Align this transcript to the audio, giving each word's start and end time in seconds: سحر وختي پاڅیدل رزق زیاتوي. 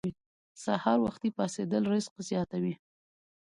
سحر 0.63 0.97
وختي 1.05 1.29
پاڅیدل 1.37 1.83
رزق 1.93 2.13
زیاتوي. 2.29 2.73